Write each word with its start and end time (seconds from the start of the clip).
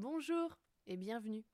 Bonjour 0.00 0.56
et 0.86 0.96
bienvenue. 0.96 1.44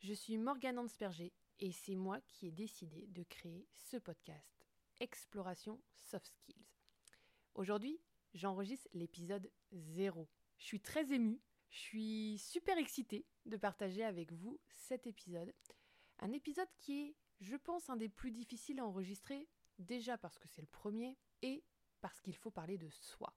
Je 0.00 0.12
suis 0.12 0.36
Morgane 0.36 0.78
Ansperger 0.78 1.32
et 1.58 1.72
c'est 1.72 1.94
moi 1.94 2.20
qui 2.28 2.48
ai 2.48 2.50
décidé 2.50 3.06
de 3.06 3.22
créer 3.22 3.66
ce 3.72 3.96
podcast 3.96 4.66
Exploration 5.00 5.80
Soft 5.94 6.26
Skills. 6.26 6.66
Aujourd'hui, 7.54 7.98
j'enregistre 8.34 8.90
l'épisode 8.92 9.50
0. 9.72 10.28
Je 10.58 10.64
suis 10.66 10.82
très 10.82 11.14
émue, 11.14 11.40
je 11.70 11.78
suis 11.78 12.38
super 12.38 12.76
excitée 12.76 13.24
de 13.46 13.56
partager 13.56 14.04
avec 14.04 14.32
vous 14.32 14.60
cet 14.68 15.06
épisode. 15.06 15.54
Un 16.18 16.32
épisode 16.32 16.68
qui 16.76 17.06
est, 17.06 17.16
je 17.40 17.56
pense, 17.56 17.88
un 17.88 17.96
des 17.96 18.10
plus 18.10 18.32
difficiles 18.32 18.80
à 18.80 18.86
enregistrer, 18.86 19.48
déjà 19.78 20.18
parce 20.18 20.38
que 20.38 20.48
c'est 20.48 20.60
le 20.60 20.68
premier 20.68 21.16
et 21.40 21.64
parce 22.02 22.20
qu'il 22.20 22.36
faut 22.36 22.50
parler 22.50 22.76
de 22.76 22.90
soi. 22.90 23.34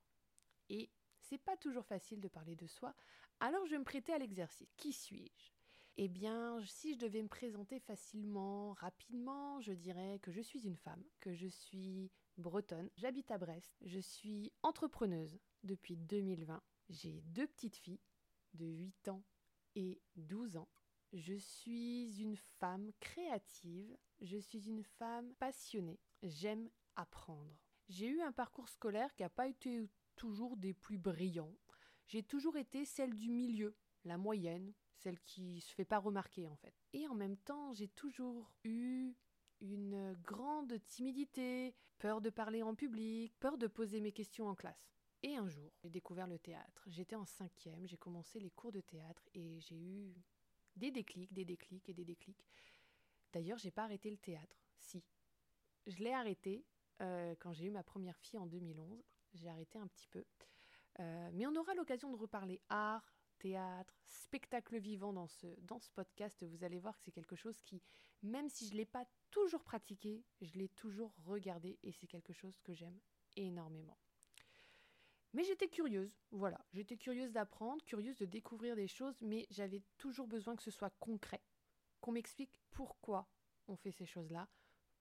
Et 0.67 0.91
c'est 1.21 1.37
pas 1.37 1.55
toujours 1.55 1.85
facile 1.85 2.19
de 2.19 2.27
parler 2.27 2.57
de 2.57 2.67
soi, 2.67 2.93
alors 3.39 3.65
je 3.65 3.71
vais 3.71 3.79
me 3.79 3.83
prêter 3.83 4.13
à 4.13 4.17
l'exercice. 4.17 4.73
Qui 4.77 4.93
suis-je? 4.93 5.51
Eh 5.99 6.07
bien, 6.07 6.59
si 6.65 6.93
je 6.93 6.99
devais 6.99 7.23
me 7.23 7.27
présenter 7.27 7.79
facilement, 7.79 8.73
rapidement, 8.73 9.59
je 9.61 9.73
dirais 9.73 10.19
que 10.21 10.31
je 10.31 10.41
suis 10.41 10.67
une 10.67 10.77
femme, 10.77 11.03
que 11.19 11.33
je 11.33 11.47
suis 11.47 12.11
bretonne, 12.37 12.89
j'habite 12.97 13.31
à 13.31 13.39
Brest, 13.39 13.75
je 13.81 13.99
suis 13.99 14.51
entrepreneuse 14.61 15.39
depuis 15.63 15.97
2020, 15.97 16.61
j'ai 16.89 17.21
deux 17.25 17.47
petites 17.47 17.77
filles 17.77 17.99
de 18.53 18.67
8 18.67 19.07
ans 19.07 19.23
et 19.75 19.99
12 20.17 20.57
ans. 20.57 20.69
Je 21.13 21.33
suis 21.33 22.21
une 22.21 22.37
femme 22.59 22.91
créative, 22.99 23.97
je 24.21 24.37
suis 24.37 24.67
une 24.67 24.83
femme 24.83 25.33
passionnée, 25.39 25.99
j'aime 26.21 26.69
apprendre. 26.95 27.57
J'ai 27.89 28.07
eu 28.07 28.21
un 28.21 28.33
parcours 28.33 28.69
scolaire 28.69 29.15
qui 29.15 29.23
n'a 29.23 29.29
pas 29.29 29.47
été 29.47 29.89
toujours 30.15 30.57
des 30.57 30.73
plus 30.73 30.97
brillants. 30.97 31.55
J'ai 32.07 32.23
toujours 32.23 32.57
été 32.57 32.85
celle 32.85 33.13
du 33.13 33.29
milieu, 33.29 33.75
la 34.05 34.17
moyenne, 34.17 34.73
celle 34.95 35.19
qui 35.19 35.61
se 35.61 35.73
fait 35.73 35.85
pas 35.85 35.99
remarquer 35.99 36.47
en 36.47 36.55
fait. 36.55 36.73
Et 36.93 37.07
en 37.07 37.15
même 37.15 37.37
temps, 37.37 37.73
j'ai 37.73 37.87
toujours 37.89 38.51
eu 38.63 39.13
une 39.59 40.13
grande 40.23 40.81
timidité, 40.85 41.75
peur 41.97 42.21
de 42.21 42.29
parler 42.29 42.63
en 42.63 42.75
public, 42.75 43.33
peur 43.39 43.57
de 43.57 43.67
poser 43.67 43.99
mes 43.99 44.11
questions 44.11 44.47
en 44.47 44.55
classe. 44.55 44.89
Et 45.23 45.35
un 45.35 45.49
jour, 45.49 45.73
j'ai 45.79 45.89
découvert 45.89 46.27
le 46.27 46.39
théâtre. 46.39 46.83
J'étais 46.87 47.15
en 47.15 47.25
cinquième, 47.25 47.87
j'ai 47.87 47.97
commencé 47.97 48.39
les 48.39 48.51
cours 48.51 48.71
de 48.71 48.81
théâtre 48.81 49.27
et 49.33 49.59
j'ai 49.59 49.77
eu 49.77 50.13
des 50.75 50.91
déclics, 50.91 51.33
des 51.33 51.45
déclics 51.45 51.89
et 51.89 51.93
des 51.93 52.05
déclics. 52.05 52.45
D'ailleurs, 53.33 53.57
j'ai 53.57 53.71
pas 53.71 53.83
arrêté 53.83 54.09
le 54.11 54.17
théâtre. 54.17 54.63
Si. 54.77 55.03
Je 55.87 56.03
l'ai 56.03 56.13
arrêté 56.13 56.63
euh, 57.01 57.35
quand 57.39 57.51
j'ai 57.53 57.65
eu 57.65 57.71
ma 57.71 57.83
première 57.83 58.17
fille 58.17 58.39
en 58.39 58.45
2011 58.45 59.03
j'ai 59.33 59.49
arrêté 59.49 59.77
un 59.77 59.87
petit 59.87 60.07
peu. 60.07 60.23
Euh, 60.99 61.29
mais 61.33 61.45
on 61.45 61.55
aura 61.55 61.73
l'occasion 61.75 62.09
de 62.09 62.15
reparler 62.15 62.61
art, 62.69 63.13
théâtre, 63.37 63.93
spectacle 64.05 64.77
vivant 64.77 65.13
dans 65.13 65.27
ce, 65.27 65.47
dans 65.61 65.79
podcast. 65.93 66.43
Vous 66.43 66.63
allez 66.63 66.79
voir 66.79 66.97
que 66.97 67.03
c'est 67.03 67.11
quelque 67.11 67.35
chose 67.35 67.61
qui, 67.61 67.81
même 68.23 68.49
si 68.49 68.67
je 68.67 68.71
ne 68.73 68.77
l'ai 68.77 68.85
pas 68.85 69.05
toujours 69.29 69.63
pratiqué, 69.63 70.23
je 70.41 70.57
l'ai 70.57 70.69
toujours 70.69 71.13
regardé 71.25 71.77
et 71.83 71.91
c'est 71.91 72.07
quelque 72.07 72.33
chose 72.33 72.59
que 72.63 72.73
j'aime 72.73 72.99
énormément. 73.35 73.97
Mais 75.33 75.43
j'étais 75.43 75.67
curieuse, 75.67 76.17
voilà, 76.31 76.65
j'étais 76.73 76.97
curieuse 76.97 77.31
d'apprendre, 77.31 77.83
curieuse 77.85 78.17
de 78.17 78.25
découvrir 78.25 78.75
des 78.75 78.87
choses, 78.87 79.21
mais 79.21 79.45
j'avais 79.51 79.83
toujours 79.97 80.25
besoin 80.25 80.55
que 80.55 80.63
ce 80.63 80.71
soit 80.71 80.89
concret, 80.99 81.43
qu'on 81.99 82.13
m'explique 82.13 82.59
pourquoi 82.71 83.29
on 83.67 83.75
fait 83.75 83.91
ces 83.91 84.05
choses-là, 84.05 84.47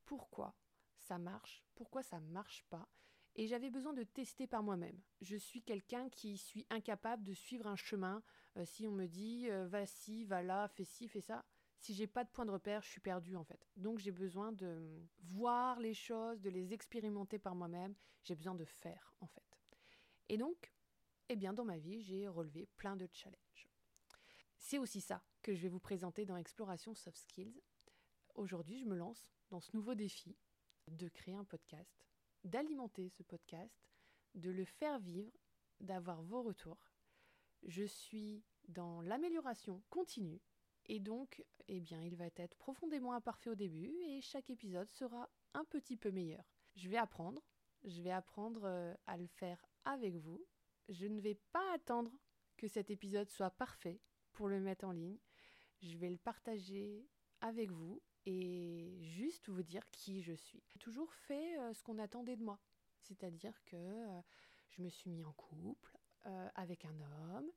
pourquoi 0.05 0.55
ça 0.99 1.19
marche, 1.19 1.65
pourquoi 1.75 2.03
ça 2.03 2.21
marche 2.21 2.65
pas, 2.69 2.89
et 3.37 3.47
j'avais 3.47 3.71
besoin 3.71 3.93
de 3.93 4.03
tester 4.03 4.47
par 4.47 4.63
moi-même. 4.63 4.99
Je 5.21 5.37
suis 5.37 5.63
quelqu'un 5.63 6.09
qui 6.09 6.39
suis 6.39 6.67
incapable 6.71 7.23
de 7.23 7.35
suivre 7.35 7.67
un 7.67 7.77
chemin. 7.77 8.23
Euh, 8.57 8.65
si 8.65 8.87
on 8.87 8.93
me 8.93 9.07
dit 9.07 9.49
euh, 9.51 9.67
va 9.67 9.87
ci, 9.87 10.25
va 10.25 10.43
là, 10.43 10.69
fais 10.69 10.85
ci, 10.85 11.07
fais 11.07 11.21
ça, 11.21 11.45
si 11.79 11.95
j'ai 11.95 12.07
pas 12.07 12.25
de 12.25 12.31
point 12.31 12.47
de 12.47 12.51
repère, 12.51 12.83
je 12.83 12.89
suis 12.89 13.01
perdue 13.01 13.37
en 13.37 13.45
fait. 13.45 13.69
Donc 13.77 13.99
j'ai 13.99 14.11
besoin 14.11 14.53
de 14.53 15.07
voir 15.23 15.79
les 15.79 15.95
choses, 15.95 16.41
de 16.41 16.49
les 16.49 16.73
expérimenter 16.73 17.39
par 17.39 17.55
moi-même. 17.55 17.95
J'ai 18.25 18.35
besoin 18.35 18.55
de 18.55 18.65
faire 18.65 19.15
en 19.21 19.27
fait. 19.27 19.45
Et 20.29 20.39
donc, 20.39 20.73
eh 21.29 21.37
bien, 21.37 21.53
dans 21.53 21.65
ma 21.65 21.79
vie, 21.79 22.01
j'ai 22.01 22.27
relevé 22.27 22.67
plein 22.77 22.97
de 22.97 23.07
challenges. 23.13 23.69
C'est 24.57 24.79
aussi 24.79 25.01
ça 25.01 25.23
que 25.43 25.55
je 25.55 25.61
vais 25.61 25.69
vous 25.69 25.79
présenter 25.79 26.25
dans 26.25 26.37
Exploration 26.37 26.95
Soft 26.95 27.19
Skills. 27.19 27.61
Aujourd'hui, 28.35 28.79
je 28.79 28.87
me 28.87 28.97
lance 28.97 29.29
dans 29.51 29.61
ce 29.61 29.77
nouveau 29.77 29.95
défi 29.95 30.37
de 30.89 31.09
créer 31.09 31.35
un 31.35 31.45
podcast 31.45 32.06
d'alimenter 32.47 33.09
ce 33.09 33.23
podcast, 33.23 33.89
de 34.34 34.51
le 34.51 34.65
faire 34.65 34.99
vivre, 34.99 35.33
d'avoir 35.81 36.23
vos 36.23 36.43
retours. 36.43 36.91
Je 37.62 37.84
suis 37.84 38.45
dans 38.69 39.01
l'amélioration 39.03 39.83
continue 39.91 40.41
et 40.89 41.01
donc, 41.01 41.45
eh 41.69 41.81
bien, 41.81 42.01
il 42.03 42.17
va 42.17 42.27
être 42.37 42.56
profondément 42.56 43.12
imparfait 43.12 43.51
au 43.51 43.55
début 43.55 43.93
et 44.05 44.21
chaque 44.21 44.51
épisode 44.51 44.91
sera 44.91 45.29
un 45.55 45.65
petit 45.65 45.97
peu 45.97 46.11
meilleur. 46.11 46.45
Je 46.77 46.89
vais 46.89 46.97
apprendre, 46.97 47.43
je 47.85 48.03
vais 48.03 48.12
apprendre 48.12 48.62
euh, 48.65 48.95
à 49.06 49.17
le 49.17 49.27
faire 49.27 49.65
avec 49.85 50.15
vous. 50.17 50.45
Je 50.89 51.06
ne 51.06 51.21
vais 51.21 51.39
pas 51.53 51.75
attendre 51.75 52.12
que 52.56 52.69
cet 52.69 52.91
épisode 52.91 53.31
soit 53.31 53.51
parfait 53.51 54.01
pour 54.33 54.49
le 54.49 54.61
mettre 54.61 54.85
en 54.85 54.93
ligne. 54.93 55.19
Je 55.81 55.97
vais 55.97 56.11
le 56.11 56.19
partager 56.19 57.09
avec 57.41 57.71
vous 57.71 58.01
et 58.26 58.98
juste 59.03 59.48
vous 59.48 59.62
dire 59.62 59.88
qui 59.91 60.20
je 60.20 60.34
suis. 60.34 60.62
J'ai 60.69 60.78
toujours 60.78 61.12
fait 61.12 61.59
euh, 61.59 61.72
ce 61.72 61.82
qu'on 61.82 61.98
attendait 61.98 62.37
de 62.37 62.42
moi. 62.42 62.59
C'est-à-dire 63.03 63.54
que 63.64 63.76
euh, 63.76 64.20
je 64.69 64.82
me 64.82 64.88
suis 64.88 65.10
mis 65.10 65.25
en 65.25 65.32
couple 65.32 65.97
euh, 66.26 66.48
avec 66.56 66.84
un 66.84 67.00
homme, 67.00 67.50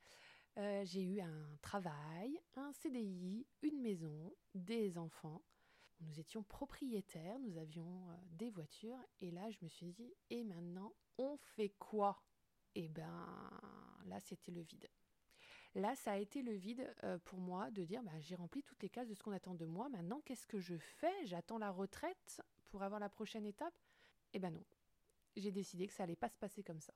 j'ai 0.84 1.04
eu 1.04 1.22
un 1.22 1.58
travail, 1.62 2.38
un 2.56 2.74
CDI, 2.74 3.48
une 3.62 3.80
maison, 3.82 4.36
des 4.54 4.98
enfants. 4.98 5.42
Nous 6.02 6.20
étions 6.20 6.44
propriétaires, 6.44 7.40
nous 7.40 7.58
avions 7.58 8.06
des 8.32 8.50
voitures, 8.50 9.00
et 9.22 9.32
là 9.32 9.50
je 9.52 9.58
me 9.62 9.70
suis 9.70 9.88
dit, 9.94 10.14
et 10.30 10.44
maintenant, 10.44 10.94
on 11.18 11.38
fait 11.38 11.70
quoi? 11.80 12.22
Eh 12.76 12.90
ben 12.90 13.26
là 14.08 14.20
c'était 14.20 14.52
le 14.52 14.62
vide. 14.62 14.90
Là, 15.76 15.96
ça 15.96 16.14
a 16.14 16.18
été 16.18 16.42
le 16.42 16.54
vide 16.54 16.92
euh, 17.04 17.18
pour 17.26 17.40
moi 17.40 17.70
de 17.72 17.84
dire 17.84 18.02
bah, 18.02 18.20
j'ai 18.20 18.36
rempli 18.36 18.64
toutes 18.64 18.82
les 18.82 18.90
cases 18.90 19.08
de 19.08 19.14
ce 19.14 19.22
qu'on 19.22 19.32
attend 19.32 19.54
de 19.54 19.66
moi. 19.66 19.88
Maintenant, 19.90 20.22
qu'est-ce 20.26 20.48
que 20.48 20.60
je 20.60 20.78
fais? 20.78 21.14
J'attends 21.26 21.60
la 21.60 21.70
retraite 21.70 22.42
pour 22.70 22.82
avoir 22.82 23.00
la 23.00 23.10
prochaine 23.10 23.46
étape? 23.46 23.74
Eh 24.34 24.40
ben 24.40 24.52
non. 24.52 24.64
J'ai 25.36 25.52
décidé 25.52 25.88
que 25.88 25.94
ça 25.94 26.04
allait 26.04 26.16
pas 26.16 26.30
se 26.30 26.38
passer 26.38 26.64
comme 26.64 26.82
ça. 26.82 26.94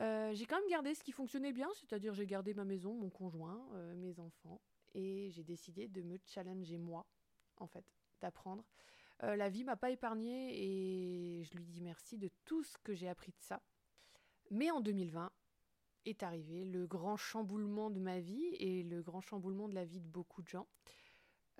Euh, 0.00 0.32
j'ai 0.34 0.46
quand 0.46 0.60
même 0.60 0.68
gardé 0.68 0.94
ce 0.94 1.02
qui 1.02 1.10
fonctionnait 1.10 1.52
bien, 1.52 1.68
c'est-à-dire 1.74 2.14
j'ai 2.14 2.26
gardé 2.26 2.54
ma 2.54 2.64
maison, 2.64 2.94
mon 2.94 3.10
conjoint, 3.10 3.66
euh, 3.72 3.94
mes 3.96 4.20
enfants, 4.20 4.60
et 4.94 5.30
j'ai 5.30 5.42
décidé 5.42 5.88
de 5.88 6.02
me 6.02 6.18
challenger 6.24 6.78
moi, 6.78 7.04
en 7.56 7.66
fait, 7.66 7.84
d'apprendre. 8.20 8.64
la 9.20 9.48
vie 9.48 9.64
m'a 9.64 9.76
pas 9.76 9.90
épargnée 9.90 10.52
et 10.54 11.42
je 11.42 11.56
lui 11.56 11.64
dis 11.64 11.80
merci 11.80 12.16
de 12.16 12.30
tout 12.44 12.62
ce 12.62 12.78
que 12.78 12.94
j'ai 12.94 13.08
appris 13.08 13.32
de 13.32 13.40
ça. 13.40 13.60
Mais 14.50 14.70
en 14.70 14.80
2020, 14.80 15.32
est 16.08 16.22
arrivé, 16.22 16.64
le 16.64 16.86
grand 16.86 17.16
chamboulement 17.16 17.90
de 17.90 18.00
ma 18.00 18.20
vie 18.20 18.46
et 18.58 18.82
le 18.82 19.02
grand 19.02 19.20
chamboulement 19.20 19.68
de 19.68 19.74
la 19.74 19.84
vie 19.84 20.00
de 20.00 20.08
beaucoup 20.08 20.42
de 20.42 20.48
gens. 20.48 20.66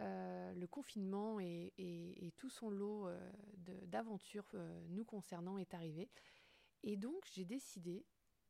Euh, 0.01 0.55
le 0.55 0.67
confinement 0.69 1.41
et, 1.41 2.33
tout 2.37 2.51
son 2.51 2.71
lot 2.71 3.09
euh, 3.09 3.33
d'aventures 3.87 4.47
euh, 4.55 4.87
nous 4.91 5.05
concernant 5.05 5.59
est 5.59 5.75
arrivé. 5.75 6.09
Et 6.85 6.97
donc 6.97 7.25
j'ai 7.33 7.45
décidé 7.45 8.07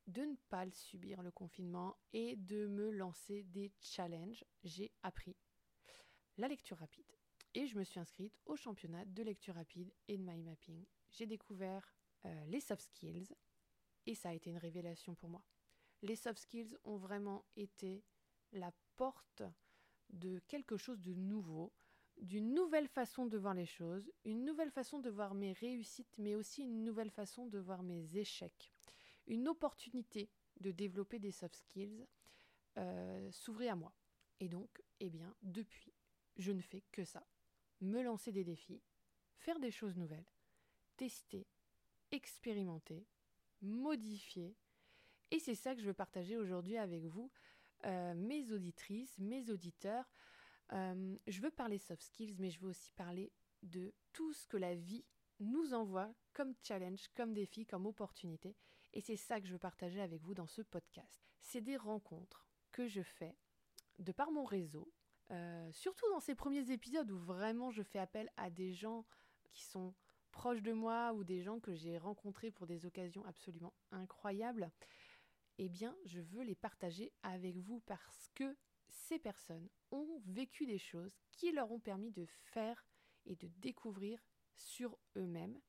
de 0.06 0.22
ne 0.22 0.36
pas 0.50 0.64
le 0.64 0.70
subir, 0.70 1.22
le 1.22 1.30
confinement, 1.30 1.96
et 2.12 2.36
de 2.36 2.66
me 2.66 2.90
lancer 2.90 3.42
des 3.44 3.72
challenges. 3.80 4.44
J'ai 4.62 4.92
appris 5.02 5.36
la 6.36 6.48
lecture 6.48 6.78
rapide. 6.78 7.10
Et 7.54 7.66
je 7.66 7.78
me 7.78 7.84
suis 7.84 7.98
inscrite 7.98 8.38
au 8.46 8.56
championnat 8.56 9.04
de 9.06 9.22
lecture 9.22 9.54
rapide 9.54 9.90
et 10.06 10.16
de 10.16 10.22
mind 10.22 10.44
mapping. 10.44 10.84
J'ai 11.10 11.26
découvert 11.26 11.94
les 12.46 12.60
soft 12.60 12.82
skills 12.82 13.34
et 14.06 14.14
ça 14.14 14.30
a 14.30 14.34
été 14.34 14.50
une 14.50 14.58
révélation 14.58 15.14
pour 15.14 15.30
moi 15.30 15.42
les 16.02 16.16
soft 16.16 16.38
skills 16.38 16.76
ont 16.84 16.96
vraiment 16.96 17.44
été 17.56 18.04
la 18.52 18.72
porte 18.96 19.42
de 20.10 20.40
quelque 20.46 20.76
chose 20.76 21.00
de 21.00 21.14
nouveau, 21.14 21.72
d'une 22.20 22.54
nouvelle 22.54 22.88
façon 22.88 23.26
de 23.26 23.38
voir 23.38 23.54
les 23.54 23.66
choses, 23.66 24.10
une 24.24 24.44
nouvelle 24.44 24.70
façon 24.70 24.98
de 24.98 25.10
voir 25.10 25.34
mes 25.34 25.52
réussites, 25.52 26.16
mais 26.18 26.34
aussi 26.34 26.62
une 26.62 26.82
nouvelle 26.82 27.10
façon 27.10 27.46
de 27.46 27.58
voir 27.58 27.82
mes 27.82 28.16
échecs, 28.16 28.72
une 29.26 29.48
opportunité 29.48 30.30
de 30.60 30.70
développer 30.70 31.18
des 31.18 31.30
soft 31.30 31.54
skills 31.54 32.06
euh, 32.78 33.30
à 33.68 33.74
moi. 33.74 33.94
Et 34.40 34.48
donc, 34.48 34.82
eh 35.00 35.10
bien, 35.10 35.34
depuis, 35.42 35.94
je 36.36 36.52
ne 36.52 36.60
fais 36.60 36.82
que 36.92 37.04
ça. 37.04 37.26
Me 37.80 38.02
lancer 38.02 38.32
des 38.32 38.44
défis, 38.44 38.82
faire 39.36 39.58
des 39.60 39.70
choses 39.70 39.96
nouvelles, 39.96 40.30
tester, 40.96 41.46
expérimenter, 42.10 43.06
modifier. 43.62 44.56
Et 45.30 45.38
c'est 45.38 45.54
ça 45.54 45.74
que 45.74 45.80
je 45.80 45.86
veux 45.86 45.94
partager 45.94 46.36
aujourd'hui 46.36 46.78
avec 46.78 47.04
vous, 47.04 47.30
euh, 47.84 48.14
mes 48.14 48.50
auditrices, 48.52 49.18
mes 49.18 49.50
auditeurs. 49.50 50.10
Euh, 50.72 51.16
je 51.26 51.40
veux 51.40 51.50
parler 51.50 51.78
soft 51.78 52.02
skills, 52.02 52.36
mais 52.38 52.50
je 52.50 52.60
veux 52.60 52.68
aussi 52.68 52.92
parler 52.92 53.32
de 53.62 53.92
tout 54.12 54.32
ce 54.32 54.46
que 54.46 54.56
la 54.56 54.74
vie 54.74 55.04
nous 55.40 55.74
envoie 55.74 56.12
comme 56.32 56.54
challenge, 56.62 57.08
comme 57.14 57.34
défi, 57.34 57.66
comme 57.66 57.86
opportunité. 57.86 58.56
Et 58.94 59.00
c'est 59.00 59.16
ça 59.16 59.40
que 59.40 59.46
je 59.46 59.52
veux 59.52 59.58
partager 59.58 60.00
avec 60.00 60.22
vous 60.22 60.34
dans 60.34 60.46
ce 60.46 60.62
podcast. 60.62 61.22
C'est 61.40 61.60
des 61.60 61.76
rencontres 61.76 62.46
que 62.72 62.86
je 62.86 63.02
fais 63.02 63.36
de 63.98 64.12
par 64.12 64.30
mon 64.30 64.44
réseau, 64.44 64.92
euh, 65.30 65.70
surtout 65.72 66.08
dans 66.10 66.20
ces 66.20 66.34
premiers 66.34 66.70
épisodes 66.70 67.10
où 67.10 67.18
vraiment 67.18 67.70
je 67.70 67.82
fais 67.82 67.98
appel 67.98 68.30
à 68.36 68.50
des 68.50 68.72
gens 68.72 69.04
qui 69.52 69.64
sont 69.64 69.94
proches 70.30 70.62
de 70.62 70.72
moi 70.72 71.12
ou 71.14 71.24
des 71.24 71.42
gens 71.42 71.58
que 71.58 71.74
j'ai 71.74 71.98
rencontrés 71.98 72.50
pour 72.50 72.66
des 72.66 72.86
occasions 72.86 73.24
absolument 73.24 73.74
incroyables, 73.90 74.70
eh 75.58 75.68
bien, 75.68 75.96
je 76.04 76.20
veux 76.20 76.42
les 76.42 76.54
partager 76.54 77.12
avec 77.22 77.56
vous 77.56 77.80
parce 77.80 78.30
que 78.34 78.56
ces 78.88 79.18
personnes 79.18 79.68
ont 79.90 80.22
vécu 80.26 80.66
des 80.66 80.78
choses 80.78 81.18
qui 81.32 81.52
leur 81.52 81.70
ont 81.70 81.80
permis 81.80 82.10
de 82.10 82.26
faire 82.26 82.84
et 83.26 83.36
de 83.36 83.48
découvrir 83.58 84.24
sur 84.54 84.98
eux-mêmes. 85.16 85.60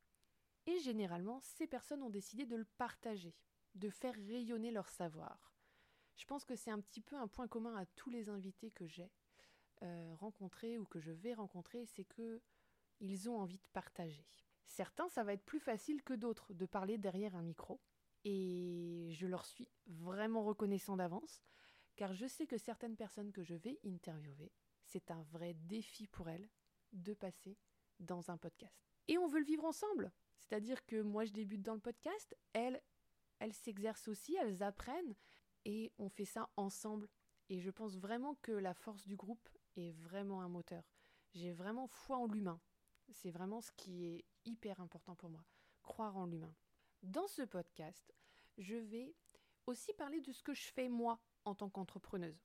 Et 0.66 0.80
généralement, 0.80 1.40
ces 1.42 1.68
personnes 1.68 2.04
ont 2.04 2.10
décidé 2.10 2.46
de 2.46 2.56
le 2.56 2.66
partager, 2.78 3.36
de 3.76 3.90
faire 3.90 4.16
rayonner 4.16 4.72
leur 4.72 4.90
savoir. 4.90 5.54
Je 6.16 6.26
pense 6.26 6.46
que 6.46 6.56
c'est 6.56 6.72
un 6.72 6.82
petit 6.82 7.02
peu 7.02 7.16
un 7.16 7.28
point 7.28 7.48
commun 7.48 7.76
à 7.76 7.86
tous 7.86 8.10
les 8.10 8.30
invités 8.30 8.72
que 8.72 8.86
j'ai 8.86 9.12
euh, 9.84 10.14
rencontrés 10.16 10.78
ou 10.78 10.86
que 10.86 11.00
je 11.00 11.12
vais 11.12 11.34
rencontrer, 11.34 11.86
c'est 11.86 12.04
que 12.04 12.42
ils 13.00 13.30
ont 13.30 13.38
envie 13.38 13.58
de 13.58 13.68
partager. 13.72 14.28
Certains, 14.66 15.08
ça 15.08 15.24
va 15.24 15.34
être 15.34 15.46
plus 15.46 15.62
facile 15.62 16.04
que 16.04 16.14
d'autres 16.14 16.54
de 16.54 16.66
parler 16.66 16.98
derrière 16.98 17.36
un 17.36 17.42
micro, 17.42 17.80
et 18.26 19.12
je 19.14 19.28
leur 19.28 19.46
suis 19.46 19.68
vraiment 19.88 20.44
reconnaissant 20.44 20.98
d'avance, 20.98 21.42
car 21.96 22.14
je 22.14 22.28
sais 22.28 22.48
que 22.48 22.58
certaines 22.58 22.96
personnes 22.96 23.32
que 23.32 23.44
je 23.44 23.56
vais 23.56 23.80
interviewer, 23.86 24.52
c'est 24.84 25.12
un 25.12 25.22
vrai 25.24 25.54
défi 25.54 26.08
pour 26.08 26.30
elles 26.30 26.50
de 26.94 27.14
passer 27.14 27.58
dans 28.00 28.32
un 28.32 28.38
podcast. 28.38 28.82
Et 29.08 29.18
on 29.18 29.28
veut 29.28 29.40
le 29.40 29.46
vivre 29.46 29.66
ensemble. 29.66 30.12
C'est-à-dire 30.40 30.86
que 30.86 31.02
moi 31.02 31.26
je 31.26 31.34
débute 31.34 31.62
dans 31.62 31.74
le 31.74 31.80
podcast, 31.80 32.36
elles, 32.54 32.82
elles 33.40 33.54
s'exercent 33.54 34.08
aussi, 34.08 34.36
elles 34.36 34.64
apprennent, 34.64 35.16
et 35.66 35.92
on 35.98 36.10
fait 36.10 36.26
ça 36.26 36.50
ensemble. 36.56 37.10
Et 37.50 37.60
je 37.60 37.72
pense 37.72 37.98
vraiment 37.98 38.36
que 38.42 38.52
la 38.52 38.74
force 38.74 39.06
du 39.06 39.16
groupe 39.16 39.50
est 39.76 39.92
vraiment 39.92 40.42
un 40.42 40.50
moteur. 40.50 40.84
J'ai 41.34 41.52
vraiment 41.52 41.88
foi 41.88 42.18
en 42.18 42.28
l'humain. 42.28 42.62
C'est 43.12 43.32
vraiment 43.32 43.62
ce 43.62 43.72
qui 43.72 44.06
est 44.06 44.26
hyper 44.46 44.80
important 44.80 45.16
pour 45.16 45.30
moi, 45.30 45.44
croire 45.82 46.16
en 46.18 46.26
l'humain. 46.26 46.54
Dans 47.04 47.28
ce 47.28 47.44
podcast, 47.44 48.14
je 48.58 48.76
vais 48.76 49.16
aussi 49.66 49.94
parler 49.94 50.20
de 50.20 50.34
ce 50.34 50.44
que 50.44 50.54
je 50.54 50.68
fais 50.68 50.90
moi 50.90 51.20
en 51.46 51.56
tant 51.56 51.70
qu'entrepreneuse. 51.70 52.44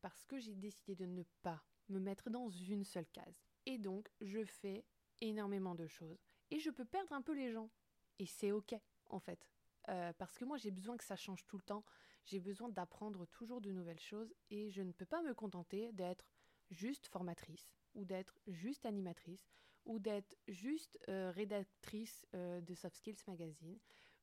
Parce 0.00 0.24
que 0.24 0.40
j'ai 0.40 0.56
décidé 0.56 0.96
de 0.96 1.06
ne 1.06 1.22
pas 1.42 1.62
me 1.88 2.00
mettre 2.00 2.28
dans 2.28 2.50
une 2.50 2.84
seule 2.84 3.06
case. 3.06 3.44
Et 3.64 3.78
donc, 3.78 4.10
je 4.20 4.44
fais 4.44 4.84
énormément 5.20 5.76
de 5.76 5.86
choses. 5.86 6.20
Et 6.50 6.58
je 6.58 6.70
peux 6.70 6.84
perdre 6.84 7.12
un 7.12 7.22
peu 7.22 7.32
les 7.32 7.52
gens. 7.52 7.70
Et 8.18 8.26
c'est 8.26 8.50
OK, 8.50 8.74
en 9.06 9.20
fait. 9.20 9.48
Euh, 9.88 10.12
parce 10.14 10.36
que 10.36 10.44
moi, 10.44 10.56
j'ai 10.56 10.72
besoin 10.72 10.96
que 10.96 11.04
ça 11.04 11.16
change 11.16 11.46
tout 11.46 11.56
le 11.56 11.62
temps. 11.62 11.84
J'ai 12.24 12.40
besoin 12.40 12.68
d'apprendre 12.70 13.24
toujours 13.26 13.60
de 13.60 13.70
nouvelles 13.70 14.00
choses. 14.00 14.34
Et 14.50 14.70
je 14.70 14.82
ne 14.82 14.90
peux 14.90 15.06
pas 15.06 15.22
me 15.22 15.32
contenter 15.32 15.92
d'être 15.92 16.28
juste 16.70 17.06
formatrice, 17.06 17.72
ou 17.94 18.04
d'être 18.04 18.40
juste 18.48 18.84
animatrice, 18.84 19.48
ou 19.84 19.98
d'être 19.98 20.36
juste 20.48 20.98
euh, 21.08 21.30
rédactrice 21.30 22.26
euh, 22.34 22.60
de 22.60 22.74
Soft 22.74 22.96
Skills 22.96 23.22
Magazine, 23.26 23.78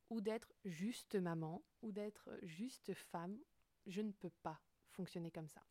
ou 0.10 0.22
d'être 0.22 0.54
juste 0.66 1.16
maman, 1.16 1.64
ou 1.82 1.92
d'être 1.92 2.30
juste 2.42 2.94
femme. 2.94 3.38
Je 3.86 4.02
ne 4.02 4.12
peux 4.12 4.32
pas 4.42 4.60
fonctionner 4.90 5.32
comme 5.32 5.48
ça. 5.48 5.62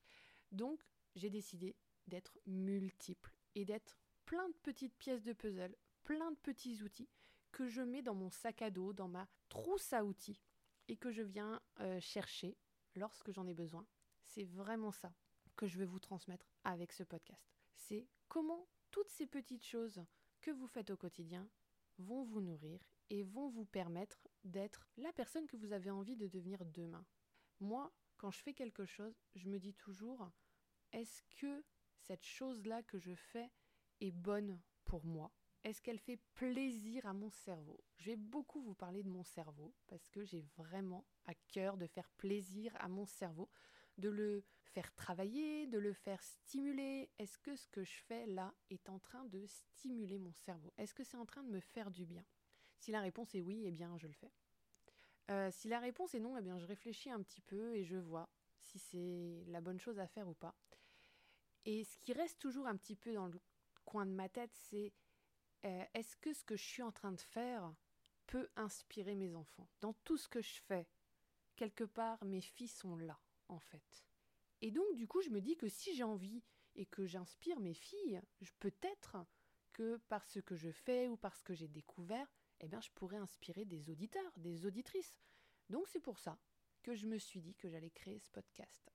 Donc, 0.52 0.82
j'ai 1.14 1.30
décidé 1.30 1.76
d'être 2.06 2.38
multiple 2.46 3.34
et 3.54 3.64
d'être 3.64 3.98
plein 4.24 4.48
de 4.48 4.54
petites 4.62 4.96
pièces 4.96 5.22
de 5.22 5.32
puzzle, 5.32 5.74
plein 6.04 6.30
de 6.30 6.36
petits 6.36 6.82
outils 6.82 7.08
que 7.50 7.66
je 7.66 7.82
mets 7.82 8.02
dans 8.02 8.14
mon 8.14 8.30
sac 8.30 8.62
à 8.62 8.70
dos, 8.70 8.92
dans 8.92 9.08
ma 9.08 9.26
trousse 9.48 9.92
à 9.92 10.04
outils 10.04 10.40
et 10.88 10.96
que 10.96 11.10
je 11.10 11.22
viens 11.22 11.60
euh, 11.80 12.00
chercher 12.00 12.56
lorsque 12.94 13.30
j'en 13.30 13.46
ai 13.46 13.54
besoin. 13.54 13.86
C'est 14.22 14.44
vraiment 14.44 14.92
ça 14.92 15.12
que 15.56 15.66
je 15.66 15.78
vais 15.78 15.84
vous 15.84 15.98
transmettre 15.98 16.46
avec 16.64 16.92
ce 16.92 17.02
podcast. 17.02 17.50
C'est 17.74 18.06
comment 18.28 18.68
toutes 18.90 19.10
ces 19.10 19.26
petites 19.26 19.64
choses 19.64 20.02
que 20.40 20.50
vous 20.50 20.66
faites 20.66 20.90
au 20.90 20.96
quotidien 20.96 21.48
vont 21.98 22.22
vous 22.22 22.40
nourrir 22.40 22.80
et 23.10 23.22
vont 23.22 23.48
vous 23.48 23.64
permettre 23.64 24.28
d'être 24.44 24.86
la 24.96 25.12
personne 25.12 25.46
que 25.46 25.56
vous 25.56 25.72
avez 25.72 25.90
envie 25.90 26.16
de 26.16 26.28
devenir 26.28 26.64
demain. 26.64 27.04
Moi, 27.60 27.92
quand 28.16 28.30
je 28.30 28.40
fais 28.42 28.54
quelque 28.54 28.84
chose, 28.84 29.18
je 29.34 29.48
me 29.48 29.58
dis 29.58 29.74
toujours, 29.74 30.30
est-ce 30.92 31.22
que 31.36 31.64
cette 31.98 32.24
chose-là 32.24 32.82
que 32.82 32.98
je 32.98 33.14
fais 33.14 33.50
est 34.00 34.12
bonne 34.12 34.60
pour 34.84 35.04
moi? 35.04 35.32
Est-ce 35.64 35.82
qu'elle 35.82 35.98
fait 35.98 36.20
plaisir 36.34 37.04
à 37.06 37.12
mon 37.12 37.30
cerveau? 37.30 37.80
Je 37.96 38.06
vais 38.06 38.16
beaucoup 38.16 38.60
vous 38.60 38.74
parler 38.74 39.02
de 39.02 39.08
mon 39.08 39.24
cerveau 39.24 39.74
parce 39.86 40.08
que 40.08 40.24
j'ai 40.24 40.42
vraiment 40.56 41.04
à 41.26 41.34
cœur 41.34 41.76
de 41.76 41.86
faire 41.86 42.08
plaisir 42.10 42.74
à 42.78 42.88
mon 42.88 43.04
cerveau, 43.04 43.50
de 43.98 44.08
le 44.08 44.44
faire 44.64 44.92
travailler, 44.94 45.66
de 45.66 45.78
le 45.78 45.92
faire 45.92 46.22
stimuler. 46.22 47.10
Est-ce 47.18 47.38
que 47.38 47.56
ce 47.56 47.68
que 47.68 47.84
je 47.84 47.96
fais 48.06 48.26
là 48.26 48.54
est 48.70 48.88
en 48.88 48.98
train 48.98 49.24
de 49.26 49.46
stimuler 49.46 50.18
mon 50.18 50.32
cerveau? 50.32 50.72
Est-ce 50.78 50.94
que 50.94 51.04
c'est 51.04 51.16
en 51.16 51.26
train 51.26 51.42
de 51.42 51.50
me 51.50 51.60
faire 51.60 51.90
du 51.90 52.06
bien? 52.06 52.24
Si 52.78 52.92
la 52.92 53.00
réponse 53.00 53.34
est 53.34 53.40
oui, 53.40 53.64
eh 53.66 53.70
bien 53.72 53.96
je 53.98 54.06
le 54.06 54.12
fais. 54.12 54.32
Euh, 55.30 55.50
si 55.50 55.68
la 55.68 55.80
réponse 55.80 56.14
est 56.14 56.20
non, 56.20 56.36
eh 56.38 56.42
bien 56.42 56.58
je 56.58 56.66
réfléchis 56.66 57.10
un 57.10 57.22
petit 57.22 57.40
peu 57.42 57.74
et 57.74 57.84
je 57.84 57.96
vois 57.96 58.30
si 58.60 58.78
c'est 58.78 59.44
la 59.48 59.60
bonne 59.60 59.80
chose 59.80 59.98
à 59.98 60.06
faire 60.06 60.28
ou 60.28 60.34
pas. 60.34 60.54
Et 61.64 61.84
ce 61.84 61.98
qui 61.98 62.12
reste 62.12 62.38
toujours 62.38 62.66
un 62.66 62.76
petit 62.76 62.96
peu 62.96 63.12
dans 63.12 63.26
le 63.26 63.40
coin 63.84 64.06
de 64.06 64.12
ma 64.12 64.28
tête, 64.28 64.54
c'est 64.54 64.92
euh, 65.64 65.84
est-ce 65.94 66.16
que 66.16 66.32
ce 66.32 66.44
que 66.44 66.56
je 66.56 66.64
suis 66.64 66.82
en 66.82 66.92
train 66.92 67.12
de 67.12 67.20
faire 67.20 67.74
peut 68.26 68.48
inspirer 68.56 69.14
mes 69.14 69.34
enfants? 69.34 69.68
Dans 69.80 69.92
tout 70.04 70.16
ce 70.16 70.28
que 70.28 70.40
je 70.40 70.60
fais, 70.62 70.86
quelque 71.56 71.84
part, 71.84 72.24
mes 72.24 72.40
filles 72.40 72.68
sont 72.68 72.96
là, 72.96 73.18
en 73.48 73.58
fait. 73.58 74.04
Et 74.60 74.70
donc, 74.70 74.86
du 74.94 75.06
coup, 75.06 75.20
je 75.22 75.30
me 75.30 75.40
dis 75.40 75.56
que 75.56 75.68
si 75.68 75.94
j'ai 75.94 76.02
envie 76.02 76.42
et 76.74 76.86
que 76.86 77.06
j'inspire 77.06 77.60
mes 77.60 77.74
filles, 77.74 78.20
peut-être 78.58 79.16
que 79.72 79.96
par 80.08 80.26
ce 80.26 80.40
que 80.40 80.56
je 80.56 80.70
fais 80.70 81.08
ou 81.08 81.16
parce 81.16 81.42
que 81.42 81.54
j'ai 81.54 81.68
découvert, 81.68 82.26
eh 82.60 82.68
bien, 82.68 82.80
je 82.80 82.90
pourrais 82.94 83.18
inspirer 83.18 83.64
des 83.64 83.90
auditeurs, 83.90 84.32
des 84.38 84.66
auditrices. 84.66 85.18
Donc, 85.70 85.86
c'est 85.88 86.00
pour 86.00 86.18
ça 86.18 86.38
que 86.82 86.94
je 86.94 87.06
me 87.06 87.18
suis 87.18 87.40
dit 87.40 87.54
que 87.54 87.68
j'allais 87.68 87.90
créer 87.90 88.18
ce 88.18 88.30
podcast. 88.30 88.92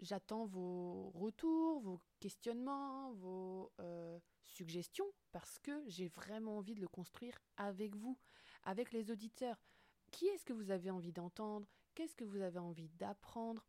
J'attends 0.00 0.46
vos 0.46 1.10
retours, 1.10 1.80
vos 1.80 2.00
questionnements, 2.18 3.12
vos 3.12 3.72
euh, 3.78 4.18
suggestions, 4.42 5.06
parce 5.30 5.60
que 5.60 5.84
j'ai 5.86 6.08
vraiment 6.08 6.58
envie 6.58 6.74
de 6.74 6.80
le 6.80 6.88
construire 6.88 7.38
avec 7.56 7.94
vous, 7.94 8.18
avec 8.64 8.90
les 8.90 9.12
auditeurs. 9.12 9.62
Qui 10.10 10.26
est-ce 10.26 10.44
que 10.44 10.52
vous 10.52 10.72
avez 10.72 10.90
envie 10.90 11.12
d'entendre? 11.12 11.68
Qu'est-ce 11.94 12.14
que 12.14 12.24
vous 12.24 12.40
avez 12.40 12.58
envie 12.58 12.88
d'apprendre? 12.90 13.66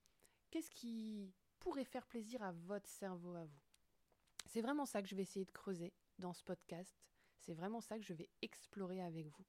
Qu'est-ce 0.50 0.72
qui 0.72 1.34
pourrait 1.60 1.84
faire 1.84 2.08
plaisir 2.08 2.42
à 2.42 2.52
votre 2.52 2.90
cerveau 2.90 3.36
à 3.36 3.46
vous? 3.46 3.62
C'est 4.46 4.62
vraiment 4.62 4.86
ça 4.86 5.02
que 5.02 5.08
je 5.08 5.16
vais 5.16 5.24
essayer 5.24 5.46
de 5.46 5.52
creuser 5.52 5.94
dans 6.20 6.34
ce 6.34 6.44
podcast. 6.44 6.96
C'est 7.40 7.54
vraiment 7.54 7.82
ça 7.82 7.98
que 7.98 8.06
je 8.06 8.14
vais 8.14 8.30
explorer 8.42 9.02
avec 9.02 9.28
vous. 9.28 9.46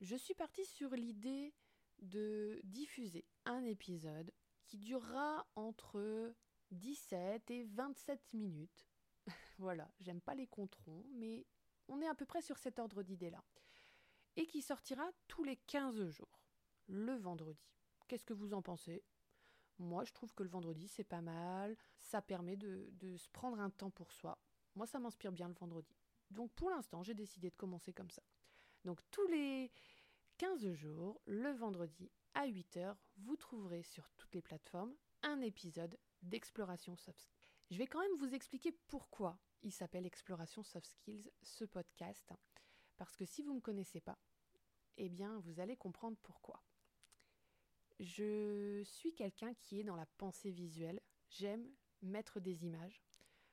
Je 0.00 0.16
suis 0.16 0.34
partie 0.34 0.64
sur 0.66 0.90
l'idée 0.90 1.54
de 2.00 2.60
diffuser 2.64 3.24
un 3.46 3.64
épisode 3.64 4.30
qui 4.66 4.78
durera 4.78 5.46
entre 5.56 6.34
17 6.70 7.50
et 7.50 7.64
27 7.64 8.20
minutes. 8.34 8.86
voilà, 9.58 9.90
j'aime 10.00 10.20
pas 10.20 10.34
les 10.34 10.46
controns, 10.46 11.04
mais 11.10 11.46
on 11.88 12.00
est 12.00 12.08
à 12.08 12.14
peu 12.14 12.26
près 12.26 12.42
sur 12.42 12.58
cet 12.58 12.78
ordre 12.78 13.02
d'idée-là. 13.02 13.42
Et 14.36 14.46
qui 14.46 14.62
sortira 14.62 15.10
tous 15.26 15.42
les 15.42 15.56
15 15.56 16.10
jours, 16.10 16.42
le 16.86 17.14
vendredi. 17.14 17.77
Qu'est-ce 18.08 18.24
que 18.24 18.32
vous 18.32 18.54
en 18.54 18.62
pensez? 18.62 19.04
Moi, 19.78 20.02
je 20.04 20.12
trouve 20.12 20.32
que 20.32 20.42
le 20.42 20.48
vendredi, 20.48 20.88
c'est 20.88 21.04
pas 21.04 21.20
mal. 21.20 21.76
Ça 22.00 22.22
permet 22.22 22.56
de, 22.56 22.90
se 23.16 23.28
prendre 23.28 23.60
un 23.60 23.68
temps 23.68 23.90
pour 23.90 24.12
soi. 24.12 24.38
Moi, 24.74 24.86
ça 24.86 24.98
m'inspire 24.98 25.30
bien 25.30 25.46
le 25.46 25.54
vendredi. 25.54 25.94
Donc, 26.30 26.50
pour 26.54 26.70
l'instant, 26.70 27.02
j'ai 27.02 27.14
décidé 27.14 27.50
de 27.50 27.54
commencer 27.54 27.92
comme 27.92 28.10
ça. 28.10 28.22
Donc, 28.84 29.00
tous 29.10 29.26
les 29.26 29.70
15 30.38 30.72
jours, 30.72 31.20
le 31.26 31.50
vendredi, 31.50 32.10
à 32.32 32.46
8h, 32.46 32.96
vous 33.18 33.36
trouverez 33.36 33.82
sur 33.82 34.08
toutes 34.16 34.34
les 34.34 34.42
plateformes 34.42 34.94
un 35.22 35.42
épisode 35.42 35.98
d'Exploration 36.22 36.96
Soft 36.96 37.20
Skills. 37.20 37.52
Je 37.70 37.76
vais 37.76 37.86
quand 37.86 38.00
même 38.00 38.16
vous 38.18 38.34
expliquer 38.34 38.72
pourquoi 38.86 39.38
il 39.62 39.72
s'appelle 39.72 40.06
Exploration 40.06 40.62
Soft 40.62 40.86
Skills, 40.86 41.30
ce 41.42 41.66
podcast. 41.66 42.32
Parce 42.96 43.16
que 43.16 43.26
si 43.26 43.42
vous 43.42 43.50
ne 43.50 43.56
me 43.56 43.60
connaissez 43.60 44.00
pas, 44.00 44.18
eh 44.96 45.10
bien, 45.10 45.38
vous 45.40 45.60
allez 45.60 45.76
comprendre 45.76 46.16
pourquoi. 46.22 46.62
Je 47.98 48.82
suis 48.84 49.14
quelqu'un 49.14 49.54
qui 49.54 49.80
est 49.80 49.84
dans 49.84 49.96
la 49.96 50.06
pensée 50.06 50.50
visuelle. 50.50 51.00
J'aime 51.28 51.68
mettre 52.02 52.40
des 52.40 52.64
images. 52.64 53.02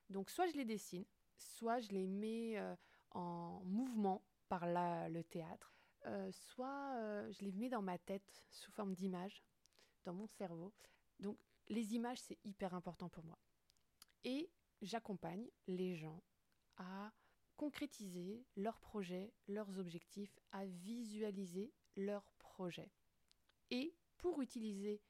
Donc 0.10 0.30
soit 0.30 0.48
je 0.48 0.54
les 0.54 0.66
dessine, 0.66 1.06
soit 1.38 1.80
je 1.80 1.92
les 1.92 2.06
mets 2.06 2.58
euh, 2.58 2.76
en 3.12 3.62
mouvement 3.66 4.24
par 4.48 4.66
le 4.68 5.24
théâtre, 5.24 5.74
euh, 6.06 6.32
soit 6.32 6.94
euh, 6.98 7.32
je 7.32 7.44
les 7.44 7.52
mets 7.52 7.70
dans 7.70 7.82
ma 7.82 7.98
tête 7.98 8.44
sous 8.52 8.72
forme 8.72 8.94
d'images, 8.94 9.44
dans 10.04 10.14
mon 10.14 10.28
cerveau. 10.28 10.72
Donc 11.20 11.40
les 11.68 11.96
images, 11.96 12.20
c'est 12.20 12.38
hyper 12.44 12.76
important 12.76 13.10
pour 13.10 13.24
moi. 13.24 13.40
Et 14.24 14.52
j'accompagne 14.82 15.50
les 15.68 15.96
gens 15.96 16.22
à 16.78 17.12
concrétiser 17.58 18.46
leurs 18.56 18.80
projets, 18.80 19.34
leurs 19.48 19.80
objectifs, 19.80 20.38
à 20.52 20.66
visualiser 20.66 21.74
leurs 21.96 22.30
projets. 22.38 22.92
Et 23.72 23.96
pour 24.18 24.42
utiliser 24.42 25.02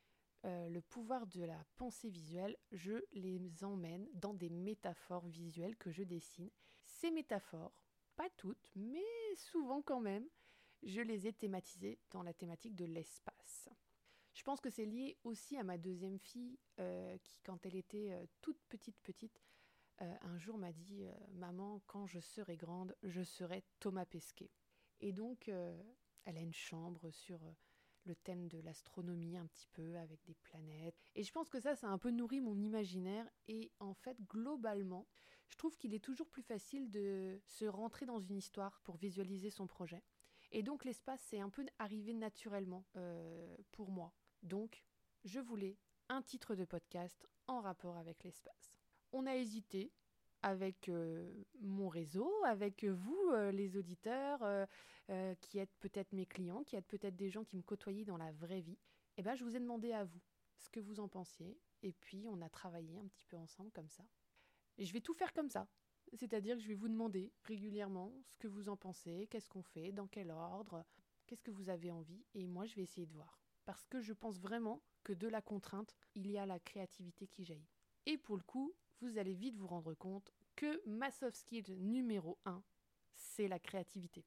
euh, 0.45 0.69
le 0.69 0.81
pouvoir 0.81 1.25
de 1.25 1.43
la 1.43 1.65
pensée 1.75 2.09
visuelle, 2.09 2.55
je 2.71 3.03
les 3.13 3.63
emmène 3.63 4.07
dans 4.13 4.33
des 4.33 4.49
métaphores 4.49 5.27
visuelles 5.27 5.75
que 5.77 5.91
je 5.91 6.03
dessine. 6.03 6.51
Ces 6.83 7.09
métaphores, 7.09 7.81
pas 8.15 8.29
toutes, 8.37 8.71
mais 8.75 9.03
souvent 9.35 9.81
quand 9.81 10.01
même, 10.01 10.27
je 10.83 11.01
les 11.01 11.25
ai 11.25 11.33
thématisées 11.33 11.99
dans 12.11 12.21
la 12.21 12.33
thématique 12.33 12.75
de 12.75 12.85
l'espace. 12.85 13.69
Je 14.33 14.43
pense 14.43 14.61
que 14.61 14.69
c'est 14.69 14.85
lié 14.85 15.17
aussi 15.23 15.57
à 15.57 15.63
ma 15.63 15.79
deuxième 15.79 16.19
fille 16.19 16.59
euh, 16.79 17.17
qui, 17.23 17.39
quand 17.43 17.65
elle 17.65 17.75
était 17.75 18.11
euh, 18.11 18.25
toute 18.41 18.61
petite, 18.69 18.99
petite, 19.01 19.41
un 19.97 20.37
jour 20.37 20.57
m'a 20.57 20.73
dit 20.73 21.05
Maman, 21.31 21.81
quand 21.87 22.05
je 22.05 22.19
serai 22.19 22.57
grande, 22.57 22.93
je 23.03 23.23
serai 23.23 23.63
Thomas 23.79 24.05
Pesquet. 24.05 24.51
Et 24.99 25.13
donc, 25.13 25.47
elle 25.47 26.37
a 26.37 26.41
une 26.41 26.53
chambre 26.53 27.09
sur 27.11 27.39
le 28.05 28.15
thème 28.15 28.47
de 28.47 28.59
l'astronomie 28.59 29.37
un 29.37 29.45
petit 29.47 29.67
peu 29.73 29.97
avec 29.97 30.23
des 30.25 30.35
planètes. 30.35 30.95
Et 31.15 31.23
je 31.23 31.31
pense 31.31 31.49
que 31.49 31.59
ça, 31.59 31.75
ça 31.75 31.87
a 31.87 31.91
un 31.91 31.97
peu 31.97 32.11
nourri 32.11 32.41
mon 32.41 32.57
imaginaire. 32.59 33.29
Et 33.47 33.71
en 33.79 33.93
fait, 33.93 34.17
globalement, 34.27 35.07
je 35.47 35.57
trouve 35.57 35.75
qu'il 35.77 35.93
est 35.93 36.03
toujours 36.03 36.29
plus 36.29 36.43
facile 36.43 36.89
de 36.89 37.41
se 37.45 37.65
rentrer 37.65 38.05
dans 38.05 38.19
une 38.19 38.37
histoire 38.37 38.79
pour 38.81 38.97
visualiser 38.97 39.49
son 39.49 39.67
projet. 39.67 40.03
Et 40.51 40.63
donc 40.63 40.85
l'espace, 40.85 41.21
c'est 41.27 41.39
un 41.39 41.49
peu 41.49 41.65
arrivé 41.79 42.13
naturellement 42.13 42.85
euh, 42.95 43.55
pour 43.71 43.91
moi. 43.91 44.13
Donc, 44.43 44.85
je 45.23 45.39
voulais 45.39 45.77
un 46.09 46.21
titre 46.21 46.55
de 46.55 46.65
podcast 46.65 47.27
en 47.47 47.61
rapport 47.61 47.97
avec 47.97 48.23
l'espace. 48.23 48.77
On 49.11 49.25
a 49.25 49.35
hésité, 49.35 49.91
avec 50.45 50.89
euh, 50.89 51.27
mon 51.59 51.89
réseau, 51.89 52.31
avec 52.45 52.83
vous, 52.83 53.31
euh, 53.31 53.51
les 53.51 53.77
auditeurs, 53.77 54.43
euh, 54.43 55.35
qui 55.41 55.57
êtes 55.57 55.73
peut-être 55.79 56.13
mes 56.13 56.27
clients, 56.27 56.63
qui 56.63 56.75
êtes 56.75 56.85
peut-être 56.85 57.15
des 57.15 57.31
gens 57.31 57.43
qui 57.43 57.57
me 57.57 57.63
côtoyaient 57.63 58.05
dans 58.05 58.17
la 58.17 58.31
vraie 58.31 58.61
vie. 58.61 58.77
Eh 59.17 59.23
ben, 59.23 59.33
je 59.33 59.43
vous 59.43 59.55
ai 59.55 59.59
demandé 59.59 59.91
à 59.91 60.03
vous 60.03 60.21
ce 60.59 60.69
que 60.69 60.79
vous 60.79 60.99
en 60.99 61.07
pensiez, 61.07 61.57
et 61.81 61.93
puis 61.93 62.27
on 62.27 62.41
a 62.41 62.49
travaillé 62.49 62.99
un 62.99 63.07
petit 63.07 63.25
peu 63.25 63.37
ensemble 63.37 63.71
comme 63.71 63.89
ça. 63.89 64.05
Et 64.77 64.85
je 64.85 64.93
vais 64.93 65.01
tout 65.01 65.15
faire 65.15 65.33
comme 65.33 65.49
ça. 65.49 65.67
C'est-à-dire 66.13 66.57
que 66.57 66.61
je 66.61 66.67
vais 66.67 66.75
vous 66.75 66.89
demander 66.89 67.33
régulièrement 67.45 68.13
ce 68.27 68.37
que 68.37 68.47
vous 68.47 68.69
en 68.69 68.77
pensez, 68.77 69.25
qu'est-ce 69.31 69.49
qu'on 69.49 69.63
fait, 69.63 69.91
dans 69.93 70.05
quel 70.05 70.29
ordre, 70.29 70.85
qu'est-ce 71.25 71.41
que 71.41 71.49
vous 71.49 71.69
avez 71.69 71.89
envie, 71.89 72.23
et 72.35 72.45
moi 72.45 72.67
je 72.67 72.75
vais 72.75 72.83
essayer 72.83 73.07
de 73.07 73.13
voir. 73.13 73.41
Parce 73.65 73.87
que 73.87 73.99
je 73.99 74.13
pense 74.13 74.39
vraiment 74.39 74.83
que 75.03 75.13
de 75.13 75.27
la 75.27 75.41
contrainte, 75.41 75.95
il 76.13 76.29
y 76.29 76.37
a 76.37 76.45
la 76.45 76.59
créativité 76.59 77.25
qui 77.25 77.45
jaillit. 77.45 77.71
Et 78.05 78.19
pour 78.19 78.37
le 78.37 78.43
coup, 78.43 78.75
vous 79.01 79.17
allez 79.17 79.33
vite 79.33 79.57
vous 79.57 79.67
rendre 79.67 79.93
compte 79.93 80.31
que 80.55 80.81
ma 80.87 81.11
soft 81.11 81.37
skill 81.37 81.65
numéro 81.77 82.37
1, 82.45 82.63
c'est 83.15 83.47
la 83.47 83.59
créativité. 83.59 84.25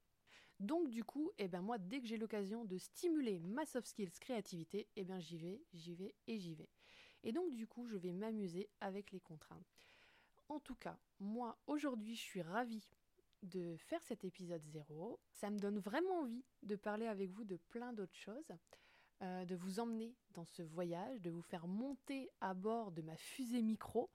Donc 0.60 0.90
du 0.90 1.04
coup, 1.04 1.30
eh 1.38 1.46
ben 1.48 1.62
moi, 1.62 1.78
dès 1.78 2.00
que 2.00 2.06
j'ai 2.06 2.16
l'occasion 2.16 2.64
de 2.64 2.78
stimuler 2.78 3.38
ma 3.38 3.64
soft 3.64 3.86
skills 3.86 4.18
créativité, 4.20 4.88
eh 4.96 5.04
bien 5.04 5.20
j'y 5.20 5.38
vais, 5.38 5.62
j'y 5.72 5.94
vais 5.94 6.14
et 6.26 6.38
j'y 6.38 6.54
vais. 6.54 6.68
Et 7.22 7.32
donc 7.32 7.54
du 7.54 7.66
coup, 7.66 7.86
je 7.86 7.96
vais 7.96 8.12
m'amuser 8.12 8.68
avec 8.80 9.12
les 9.12 9.20
contraintes. 9.20 9.76
En 10.48 10.58
tout 10.58 10.74
cas, 10.74 10.98
moi, 11.20 11.58
aujourd'hui, 11.66 12.16
je 12.16 12.22
suis 12.22 12.42
ravie 12.42 12.88
de 13.42 13.76
faire 13.76 14.02
cet 14.02 14.24
épisode 14.24 14.64
0. 14.64 15.20
Ça 15.32 15.50
me 15.50 15.58
donne 15.58 15.78
vraiment 15.78 16.20
envie 16.20 16.44
de 16.62 16.74
parler 16.74 17.06
avec 17.06 17.30
vous 17.30 17.44
de 17.44 17.56
plein 17.68 17.92
d'autres 17.92 18.16
choses, 18.16 18.52
euh, 19.22 19.44
de 19.44 19.54
vous 19.54 19.78
emmener 19.78 20.16
dans 20.30 20.44
ce 20.44 20.62
voyage, 20.62 21.20
de 21.20 21.30
vous 21.30 21.42
faire 21.42 21.68
monter 21.68 22.30
à 22.40 22.54
bord 22.54 22.90
de 22.90 23.02
ma 23.02 23.16
fusée 23.16 23.62
micro, 23.62 24.10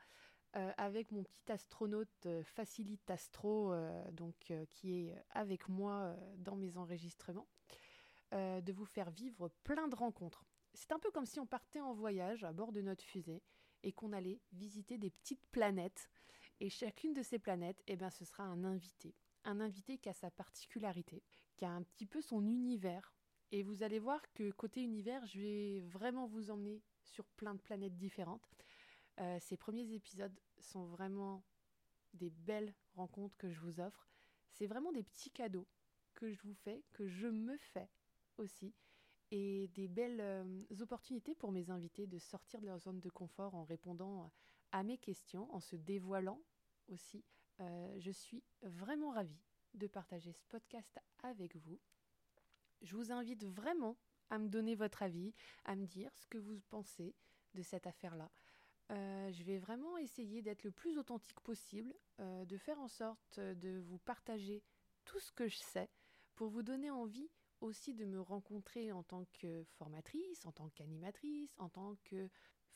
euh, 0.55 0.71
avec 0.77 1.11
mon 1.11 1.23
petit 1.23 1.51
astronaute 1.51 2.27
euh, 2.27 2.43
Facilite 2.43 3.09
Astro, 3.09 3.73
euh, 3.73 4.11
donc, 4.11 4.53
qui 4.69 4.93
est 4.93 5.15
avec 5.31 5.67
moi 5.67 6.15
dans 6.37 6.55
mes 6.55 6.77
enregistrements, 6.77 7.47
de 8.31 8.71
vous 8.71 8.85
faire 8.85 9.11
vivre 9.11 9.49
plein 9.63 9.87
de 9.87 9.95
rencontres. 9.95 10.43
C'est 10.73 10.91
un 10.91 10.97
peu 10.97 11.11
comme 11.11 11.27
si 11.27 11.39
on 11.39 11.45
partait 11.45 11.81
en 11.81 11.93
voyage 11.93 12.43
à 12.43 12.51
bord 12.51 12.71
de 12.71 12.81
notre 12.81 13.03
fusée 13.03 13.43
et 13.83 13.91
qu'on 13.91 14.11
allait 14.11 14.41
visiter 14.53 14.97
des 14.97 15.11
petites 15.11 15.45
planètes. 15.51 16.09
Et 16.59 16.69
chacune 16.69 17.13
de 17.13 17.21
ces 17.21 17.37
planètes, 17.37 17.83
eh 17.85 17.95
ben, 17.95 18.09
ce 18.09 18.25
sera 18.25 18.43
un 18.43 18.63
invité. 18.63 19.13
Un 19.43 19.59
invité 19.59 19.99
qui 19.99 20.09
a 20.09 20.13
sa 20.13 20.31
particularité, 20.31 21.21
qui 21.57 21.65
a 21.65 21.69
un 21.69 21.83
petit 21.83 22.07
peu 22.07 22.21
son 22.21 22.43
univers. 22.47 23.13
Et 23.51 23.61
vous 23.61 23.83
allez 23.83 23.99
voir 23.99 24.19
que 24.33 24.49
côté 24.51 24.81
univers, 24.81 25.23
je 25.27 25.39
vais 25.39 25.79
vraiment 25.81 26.25
vous 26.25 26.49
emmener 26.49 26.81
sur 27.03 27.25
plein 27.25 27.53
de 27.53 27.61
planètes 27.61 27.97
différentes. 27.97 28.49
Euh, 29.19 29.37
ces 29.39 29.57
premiers 29.57 29.93
épisodes 29.93 30.37
sont 30.59 30.85
vraiment 30.85 31.43
des 32.13 32.29
belles 32.29 32.73
rencontres 32.95 33.37
que 33.37 33.49
je 33.49 33.59
vous 33.59 33.79
offre. 33.79 34.07
C'est 34.51 34.67
vraiment 34.67 34.91
des 34.91 35.03
petits 35.03 35.31
cadeaux 35.31 35.67
que 36.13 36.31
je 36.31 36.41
vous 36.43 36.53
fais, 36.53 36.83
que 36.93 37.07
je 37.07 37.27
me 37.27 37.57
fais 37.57 37.89
aussi, 38.37 38.73
et 39.31 39.67
des 39.69 39.87
belles 39.87 40.21
euh, 40.21 40.63
opportunités 40.79 41.35
pour 41.35 41.51
mes 41.51 41.69
invités 41.69 42.07
de 42.07 42.19
sortir 42.19 42.61
de 42.61 42.67
leur 42.67 42.79
zone 42.79 42.99
de 42.99 43.09
confort 43.09 43.55
en 43.55 43.63
répondant 43.63 44.31
à 44.71 44.83
mes 44.83 44.97
questions, 44.97 45.53
en 45.53 45.59
se 45.59 45.75
dévoilant 45.75 46.41
aussi. 46.87 47.23
Euh, 47.59 47.95
je 47.99 48.11
suis 48.11 48.43
vraiment 48.61 49.11
ravie 49.11 49.41
de 49.73 49.87
partager 49.87 50.33
ce 50.33 50.45
podcast 50.49 50.99
avec 51.23 51.55
vous. 51.55 51.79
Je 52.81 52.95
vous 52.95 53.11
invite 53.11 53.43
vraiment 53.45 53.97
à 54.29 54.37
me 54.37 54.49
donner 54.49 54.75
votre 54.75 55.03
avis, 55.03 55.33
à 55.65 55.75
me 55.75 55.85
dire 55.85 56.11
ce 56.15 56.27
que 56.27 56.37
vous 56.37 56.59
pensez 56.69 57.15
de 57.53 57.61
cette 57.61 57.87
affaire-là. 57.87 58.29
Euh, 58.91 59.31
je 59.31 59.43
vais 59.43 59.57
vraiment 59.57 59.97
essayer 59.97 60.41
d'être 60.41 60.63
le 60.63 60.71
plus 60.71 60.97
authentique 60.97 61.39
possible, 61.39 61.93
euh, 62.19 62.45
de 62.45 62.57
faire 62.57 62.79
en 62.79 62.87
sorte 62.87 63.39
de 63.39 63.79
vous 63.79 63.97
partager 63.99 64.63
tout 65.05 65.19
ce 65.19 65.31
que 65.31 65.47
je 65.47 65.57
sais 65.57 65.89
pour 66.35 66.49
vous 66.49 66.63
donner 66.63 66.91
envie 66.91 67.29
aussi 67.61 67.93
de 67.93 68.05
me 68.05 68.19
rencontrer 68.19 68.91
en 68.91 69.03
tant 69.03 69.25
que 69.33 69.63
formatrice, 69.77 70.45
en 70.45 70.51
tant 70.51 70.69
qu'animatrice, 70.69 71.57
en 71.59 71.69
tant 71.69 71.95
que 72.03 72.29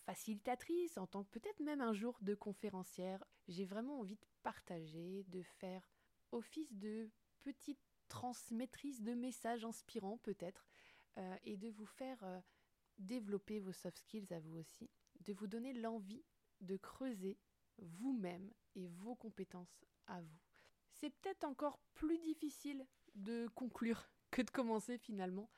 facilitatrice, 0.06 0.98
en 0.98 1.08
tant 1.08 1.24
que 1.24 1.30
peut-être 1.30 1.60
même 1.60 1.82
un 1.82 1.94
jour 1.94 2.18
de 2.22 2.34
conférencière. 2.36 3.24
J'ai 3.50 3.66
vraiment 3.66 4.00
envie 4.00 4.16
de 4.16 4.26
partager, 4.44 5.26
de 5.28 5.42
faire 5.42 5.90
office 6.32 6.74
de 6.74 7.10
petite 7.42 7.82
transmettrice 8.08 9.02
de 9.02 9.14
messages 9.14 9.66
inspirants 9.66 10.18
peut-être, 10.20 10.66
euh, 11.18 11.36
et 11.44 11.58
de 11.58 11.70
vous 11.70 11.86
faire 11.86 12.24
développer 12.98 13.60
vos 13.60 13.74
soft 13.74 13.98
skills 13.98 14.34
à 14.34 14.40
vous 14.40 14.58
aussi 14.58 14.90
de 15.28 15.34
vous 15.34 15.48
donner 15.48 15.74
l'envie 15.74 16.24
de 16.62 16.78
creuser 16.78 17.38
vous-même 17.78 18.52
et 18.76 18.88
vos 18.88 19.16
compétences 19.16 19.86
à 20.08 20.22
vous. 20.22 20.40
C'est 20.94 21.12
peut-être 21.12 21.44
encore 21.44 21.80
plus 21.94 22.18
difficile 22.18 22.86
de 23.16 23.48
conclure 23.54 24.10
que 24.32 24.42
de 24.42 24.50
commencer 24.50 24.98
finalement. 24.98 25.50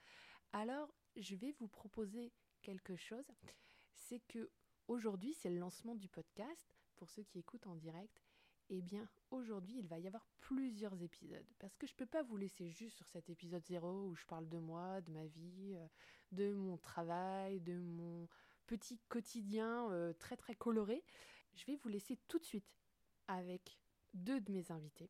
Alors, 0.52 0.94
je 1.16 1.36
vais 1.36 1.54
vous 1.60 1.68
proposer 1.68 2.34
quelque 2.62 2.96
chose. 2.96 3.32
C'est 3.94 4.20
que 4.28 4.50
aujourd'hui, 4.88 5.34
c'est 5.34 5.50
le 5.50 5.60
lancement 5.60 5.96
du 5.96 6.10
podcast 6.10 6.76
pour 6.96 7.10
ceux 7.10 7.24
qui 7.24 7.40
écoutent 7.40 7.68
en 7.68 7.76
direct. 7.76 8.22
Eh 8.72 8.82
bien, 8.82 9.10
aujourd'hui, 9.32 9.78
il 9.80 9.88
va 9.88 9.98
y 9.98 10.06
avoir 10.06 10.28
plusieurs 10.42 11.02
épisodes. 11.02 11.46
Parce 11.58 11.76
que 11.76 11.88
je 11.88 11.94
ne 11.94 11.98
peux 11.98 12.06
pas 12.06 12.22
vous 12.22 12.38
laisser 12.38 12.70
juste 12.70 12.98
sur 12.98 13.08
cet 13.08 13.30
épisode 13.30 13.66
0 13.66 14.10
où 14.10 14.16
je 14.16 14.26
parle 14.26 14.48
de 14.48 14.60
moi, 14.60 15.02
de 15.02 15.12
ma 15.12 15.26
vie, 15.26 15.76
euh, 15.76 15.88
de 16.32 16.54
mon 16.54 16.78
travail, 16.78 17.60
de 17.62 17.80
mon 17.80 18.28
petit 18.70 19.00
quotidien 19.10 19.92
euh, 19.92 20.14
très 20.14 20.38
très 20.38 20.54
coloré. 20.54 21.04
Je 21.56 21.66
vais 21.66 21.76
vous 21.78 21.90
laisser 21.90 22.20
tout 22.28 22.38
de 22.38 22.46
suite 22.46 22.78
avec 23.28 23.80
deux 24.14 24.40
de 24.40 24.52
mes 24.52 24.72
invités 24.72 25.10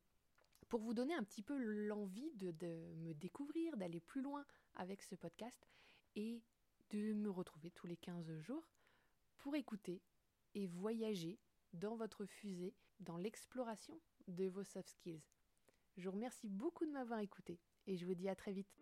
pour 0.69 0.79
vous 0.79 0.93
donner 0.93 1.13
un 1.13 1.23
petit 1.23 1.41
peu 1.41 1.57
l'envie 1.57 2.31
de, 2.35 2.53
me 2.95 3.13
découvrir, 3.13 3.75
d'aller 3.75 3.99
plus 3.99 4.21
loin 4.21 4.45
avec 4.75 5.01
ce 5.01 5.15
podcast 5.15 5.67
et 6.15 6.41
de 6.91 7.13
me 7.13 7.29
retrouver 7.29 7.71
tous 7.71 7.85
les 7.85 7.97
15 7.97 8.39
jours 8.39 8.65
pour 9.39 9.55
écouter 9.55 10.01
et 10.55 10.65
voyager 10.65 11.37
dans 11.73 11.95
votre 11.95 12.25
fusée, 12.25 12.75
dans 13.01 13.17
l'exploration 13.17 13.99
de 14.27 14.45
vos 14.45 14.63
soft 14.63 14.89
skills. 14.89 15.21
Je 15.97 16.05
vous 16.05 16.15
remercie 16.15 16.47
beaucoup 16.47 16.85
de 16.85 16.91
m'avoir 16.91 17.19
écouté 17.19 17.59
et 17.87 17.97
je 17.97 18.05
vous 18.05 18.15
dis 18.15 18.29
à 18.29 18.35
très 18.35 18.53
vite. 18.53 18.79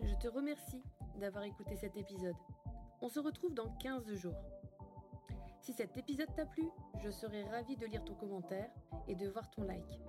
Je 0.00 0.14
te 0.16 0.28
remercie 0.28 0.82
d'avoir 1.18 1.44
écouté 1.44 1.76
cet 1.76 1.96
épisode. 1.96 2.36
On 3.00 3.08
se 3.08 3.20
retrouve 3.20 3.54
dans 3.54 3.70
15 3.76 4.14
jours. 4.14 4.36
Si 5.60 5.72
cet 5.72 5.96
épisode 5.96 6.34
t'a 6.34 6.46
plu, 6.46 6.68
je 7.02 7.10
serai 7.10 7.44
ravie 7.44 7.76
de 7.76 7.86
lire 7.86 8.04
ton 8.04 8.14
commentaire 8.14 8.70
et 9.08 9.14
de 9.14 9.28
voir 9.28 9.50
ton 9.50 9.62
like. 9.64 10.00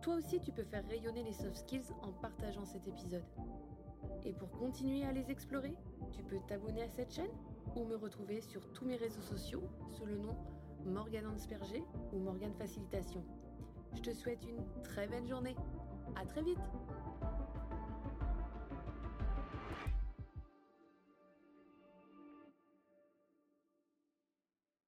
Toi 0.00 0.16
aussi, 0.16 0.40
tu 0.40 0.50
peux 0.50 0.64
faire 0.64 0.86
rayonner 0.88 1.22
les 1.22 1.32
soft 1.32 1.56
skills 1.56 1.92
en 2.02 2.12
partageant 2.12 2.64
cet 2.64 2.88
épisode. 2.88 3.24
Et 4.24 4.32
pour 4.32 4.50
continuer 4.50 5.04
à 5.04 5.12
les 5.12 5.30
explorer, 5.30 5.76
tu 6.12 6.22
peux 6.24 6.40
t'abonner 6.48 6.82
à 6.82 6.88
cette 6.88 7.12
chaîne 7.12 7.30
ou 7.76 7.84
me 7.84 7.96
retrouver 7.96 8.40
sur 8.40 8.72
tous 8.72 8.84
mes 8.84 8.96
réseaux 8.96 9.22
sociaux 9.22 9.62
sous 9.92 10.04
le 10.04 10.18
nom 10.18 10.36
Morgane 10.84 11.26
Ansperger 11.26 11.84
ou 12.12 12.18
Morgane 12.18 12.54
Facilitation. 12.54 13.24
Je 13.94 14.00
te 14.00 14.12
souhaite 14.12 14.44
une 14.46 14.64
très 14.82 15.06
belle 15.06 15.26
journée. 15.26 15.54
À 16.16 16.26
très 16.26 16.42
vite 16.42 16.58